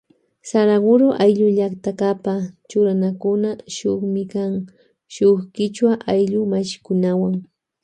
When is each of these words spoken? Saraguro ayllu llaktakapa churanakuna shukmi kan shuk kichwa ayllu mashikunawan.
Saraguro 0.49 1.07
ayllu 1.23 1.47
llaktakapa 1.57 2.33
churanakuna 2.69 3.49
shukmi 3.75 4.21
kan 4.33 4.53
shuk 5.13 5.37
kichwa 5.55 5.91
ayllu 6.11 6.39
mashikunawan. 6.51 7.35